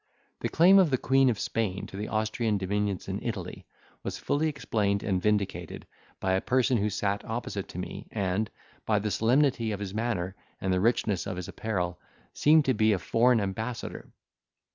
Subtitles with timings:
[0.39, 3.67] The claim of the Queen Of Spain to the Austrian dominions in Italy
[4.01, 5.85] was fully explained and vindicated,
[6.19, 8.49] by a person who sat opposite to me, and,
[8.87, 11.99] by the solemnity of his manner and the richness of his apparel,
[12.33, 14.09] seemed to be a foreign ambassador.